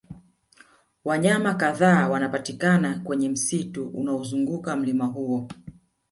wanyama 1.05 1.53
kadhaa 1.53 2.07
wanapatikana 2.09 2.99
kwenye 2.99 3.29
msitu 3.29 3.87
unaozunguka 3.89 4.75
mlima 4.75 5.05
huo 5.05 5.47